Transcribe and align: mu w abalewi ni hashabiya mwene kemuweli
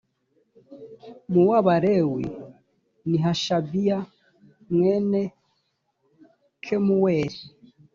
mu 1.31 1.41
w 1.49 1.51
abalewi 1.59 2.25
ni 3.09 3.17
hashabiya 3.23 3.99
mwene 4.73 5.21
kemuweli 6.63 7.41